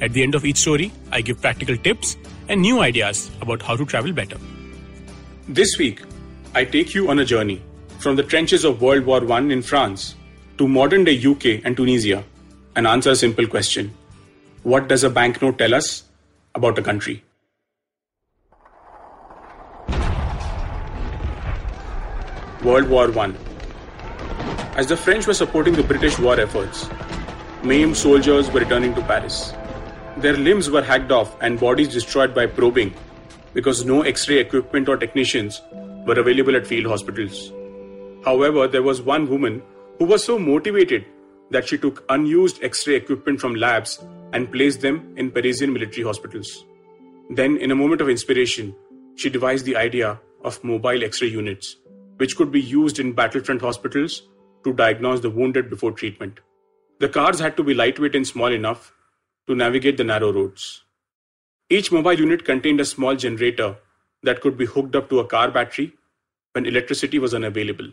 [0.00, 2.16] At the end of each story, I give practical tips
[2.48, 4.38] and new ideas about how to travel better.
[5.48, 6.02] This week,
[6.54, 7.60] I take you on a journey
[7.98, 10.14] from the trenches of World War I in France
[10.56, 12.24] to modern day UK and Tunisia
[12.76, 13.92] and answer a simple question
[14.62, 16.04] What does a banknote tell us
[16.54, 17.24] about a country?
[22.62, 23.32] World War I.
[24.76, 26.88] As the French were supporting the British war efforts,
[27.64, 29.54] maimed soldiers were returning to Paris.
[30.20, 32.92] Their limbs were hacked off and bodies destroyed by probing
[33.54, 35.62] because no X ray equipment or technicians
[36.06, 37.52] were available at field hospitals.
[38.24, 39.62] However, there was one woman
[39.98, 41.04] who was so motivated
[41.50, 46.04] that she took unused X ray equipment from labs and placed them in Parisian military
[46.04, 46.64] hospitals.
[47.30, 48.74] Then, in a moment of inspiration,
[49.14, 51.76] she devised the idea of mobile X ray units,
[52.16, 54.22] which could be used in battlefront hospitals
[54.64, 56.40] to diagnose the wounded before treatment.
[56.98, 58.92] The cars had to be lightweight and small enough
[59.48, 60.84] to navigate the narrow roads.
[61.70, 63.76] Each mobile unit contained a small generator
[64.22, 65.92] that could be hooked up to a car battery
[66.52, 67.88] when electricity was unavailable.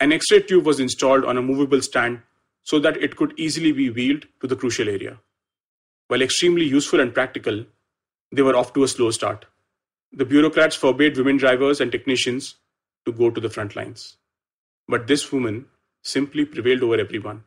[0.00, 2.20] An X ray tube was installed on a movable stand
[2.62, 5.18] so that it could easily be wheeled to the crucial area.
[6.08, 7.64] While extremely useful and practical,
[8.32, 9.44] they were off to a slow start.
[10.12, 12.56] The bureaucrats forbade women drivers and technicians
[13.06, 14.16] to go to the front lines.
[14.88, 15.66] But this woman
[16.02, 17.44] simply prevailed over everyone.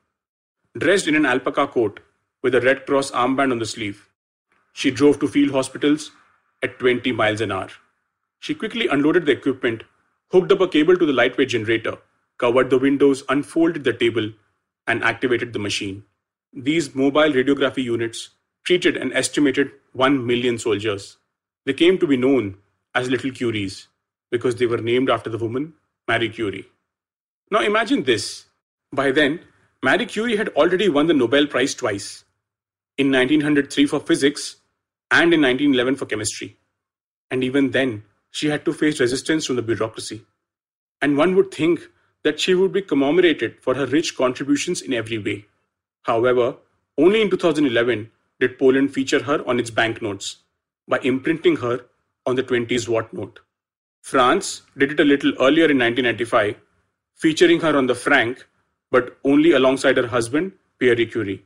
[0.77, 1.99] Dressed in an alpaca coat
[2.43, 4.07] with a Red Cross armband on the sleeve,
[4.73, 6.11] she drove to field hospitals
[6.61, 7.69] at 20 miles an hour.
[8.39, 9.83] She quickly unloaded the equipment,
[10.31, 11.97] hooked up a cable to the lightweight generator,
[12.37, 14.31] covered the windows, unfolded the table,
[14.85, 16.03] and activated the machine.
[16.53, 18.29] These mobile radiography units
[18.63, 21.17] treated an estimated 1 million soldiers.
[21.65, 22.57] They came to be known
[22.93, 23.87] as Little Curies
[24.31, 25.73] because they were named after the woman
[26.07, 26.67] Marie Curie.
[27.49, 28.45] Now imagine this.
[28.91, 29.39] By then,
[29.81, 32.23] Marie Curie had already won the Nobel Prize twice
[32.97, 34.57] in 1903 for physics
[35.11, 36.57] and in 1911 for chemistry.
[37.29, 40.25] And even then, she had to face resistance from the bureaucracy.
[41.01, 41.87] And one would think
[42.23, 45.45] that she would be commemorated for her rich contributions in every way.
[46.03, 46.55] However,
[46.97, 48.09] only in 2011
[48.39, 50.37] did Poland feature her on its banknotes
[50.87, 51.85] by imprinting her
[52.25, 53.39] on the 20 zloty note.
[54.01, 56.55] France did it a little earlier in 1995,
[57.15, 58.45] featuring her on the franc,
[58.89, 61.43] but only alongside her husband, Pierre Curie.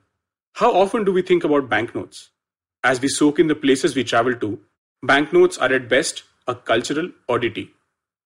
[0.54, 2.30] How often do we think about banknotes?
[2.84, 4.60] As we soak in the places we travel to,
[5.02, 7.72] banknotes are at best a cultural oddity.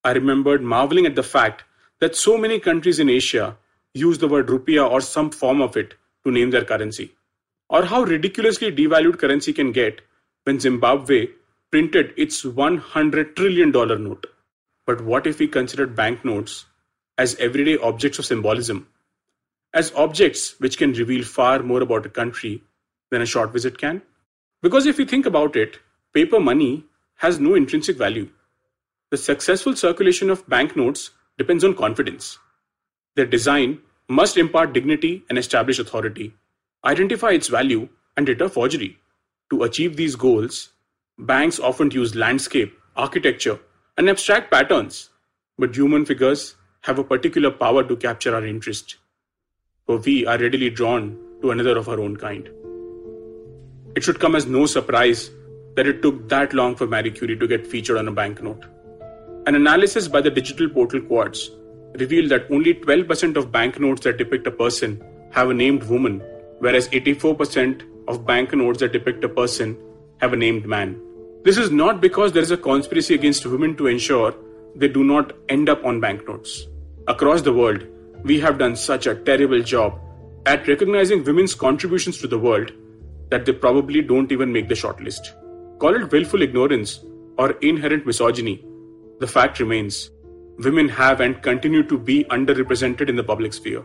[0.03, 1.63] I remembered marveling at the fact
[2.01, 3.57] that so many countries in Asia
[3.93, 5.93] use the word rupiah or some form of it
[6.25, 7.11] to name their currency.
[7.69, 10.01] Or how ridiculously devalued currency can get
[10.43, 11.27] when Zimbabwe
[11.71, 14.25] printed its $100 trillion note.
[14.85, 16.65] But what if we considered banknotes
[17.17, 18.87] as everyday objects of symbolism?
[19.75, 22.63] As objects which can reveal far more about a country
[23.11, 24.01] than a short visit can?
[24.61, 25.79] Because if you think about it,
[26.13, 28.29] paper money has no intrinsic value.
[29.11, 32.39] The successful circulation of banknotes depends on confidence.
[33.17, 36.33] Their design must impart dignity and establish authority,
[36.85, 38.97] identify its value, and deter forgery.
[39.49, 40.69] To achieve these goals,
[41.19, 43.59] banks often use landscape, architecture,
[43.97, 45.09] and abstract patterns,
[45.57, 48.95] but human figures have a particular power to capture our interest,
[49.85, 52.49] for we are readily drawn to another of our own kind.
[53.95, 55.29] It should come as no surprise
[55.75, 58.65] that it took that long for Marie Curie to get featured on a banknote.
[59.45, 61.51] An analysis by the digital portal Quartz
[61.99, 66.21] revealed that only 12% of banknotes that depict a person have a named woman,
[66.59, 69.77] whereas 84% of banknotes that depict a person
[70.19, 70.99] have a named man.
[71.43, 74.33] This is not because there is a conspiracy against women to ensure
[74.75, 76.65] they do not end up on banknotes.
[77.07, 77.85] Across the world,
[78.25, 79.99] we have done such a terrible job
[80.45, 82.71] at recognizing women's contributions to the world
[83.29, 85.33] that they probably don't even make the shortlist.
[85.79, 87.03] Call it willful ignorance
[87.37, 88.63] or inherent misogyny
[89.19, 90.09] the fact remains
[90.57, 93.83] women have and continue to be underrepresented in the public sphere.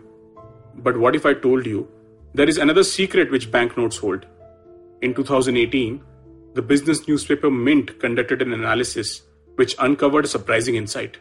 [0.77, 1.89] But what if I told you
[2.35, 4.27] there is another secret which banknotes hold?
[5.03, 6.03] In 2018,
[6.55, 9.23] the business newspaper Mint conducted an analysis
[9.55, 11.19] which uncovered a surprising insight.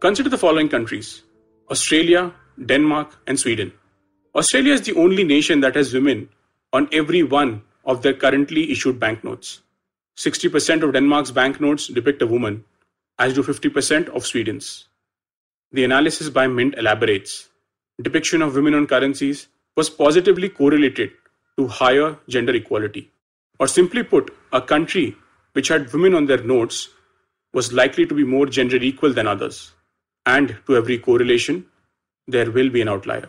[0.00, 1.22] Consider the following countries
[1.70, 2.32] Australia,
[2.64, 3.72] Denmark, and Sweden.
[4.34, 6.28] Australia is the only nation that has women
[6.72, 9.62] on every one of their currently issued banknotes.
[10.16, 12.64] 60% of Denmark's banknotes depict a woman,
[13.18, 14.88] as do 50% of Sweden's.
[15.72, 17.48] The analysis by Mint elaborates
[18.02, 21.12] depiction of women on currencies was positively correlated
[21.56, 23.10] to higher gender equality.
[23.58, 25.16] Or simply put, a country
[25.54, 26.90] which had women on their notes
[27.54, 29.72] was likely to be more gender equal than others.
[30.26, 31.64] And to every correlation,
[32.26, 33.28] there will be an outlier.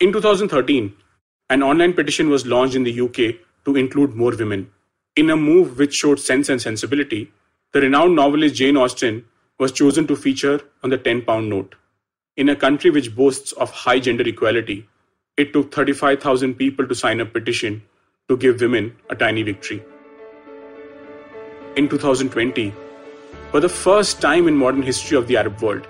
[0.00, 0.94] In 2013,
[1.50, 4.70] an online petition was launched in the UK to include more women.
[5.16, 7.32] In a move which showed sense and sensibility,
[7.72, 9.24] the renowned novelist Jane Austen
[9.58, 11.74] was chosen to feature on the 10 pound note.
[12.36, 14.88] In a country which boasts of high gender equality,
[15.36, 17.82] it took 35,000 people to sign a petition
[18.28, 19.82] to give women a tiny victory.
[21.76, 22.72] In 2020,
[23.50, 25.86] for the first time in modern history of the Arab world,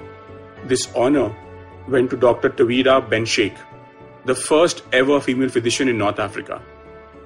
[0.65, 1.35] this honor
[1.89, 2.51] went to Dr.
[2.51, 3.55] Tawhida Ben Cheikh,
[4.25, 6.63] the first ever female physician in North Africa.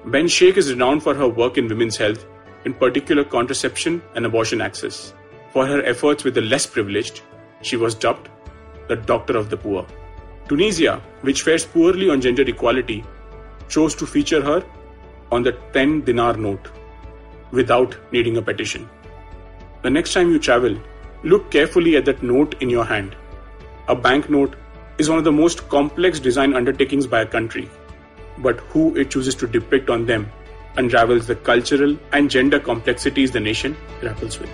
[0.05, 2.25] Ben Cheikh is renowned for her work in women's health,
[2.65, 5.13] in particular contraception and abortion access.
[5.51, 7.21] For her efforts with the less privileged,
[7.61, 8.29] she was dubbed
[8.87, 9.85] the doctor of the poor.
[10.47, 13.05] Tunisia, which fares poorly on gender equality,
[13.67, 14.63] chose to feature her
[15.31, 16.69] on the 10 dinar note
[17.51, 18.89] without needing a petition.
[19.83, 20.77] The next time you travel,
[21.23, 23.15] look carefully at that note in your hand.
[23.89, 24.55] A banknote
[24.99, 27.67] is one of the most complex design undertakings by a country,
[28.37, 30.31] but who it chooses to depict on them
[30.77, 34.51] unravels the cultural and gender complexities the nation grapples with.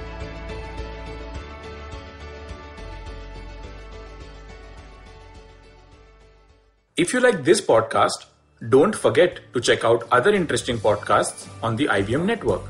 [6.95, 8.27] If you like this podcast,
[8.69, 12.61] don't forget to check out other interesting podcasts on the IVM network.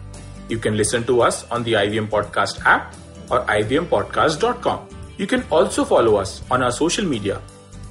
[0.49, 2.95] You can listen to us on the IVM Podcast app
[3.29, 4.94] or ivmpodcast.com.
[5.17, 7.41] You can also follow us on our social media.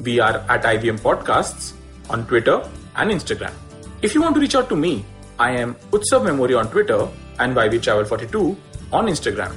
[0.02, 1.72] We are at IVM Podcasts
[2.10, 2.62] on Twitter
[2.96, 3.52] and Instagram.
[4.02, 5.06] If you want to reach out to me,
[5.38, 8.56] I am Utsav Mamoria on Twitter and YV Travel 42
[8.92, 9.54] on Instagram.